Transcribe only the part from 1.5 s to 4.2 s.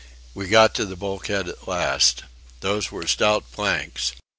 last. Those were stout planks.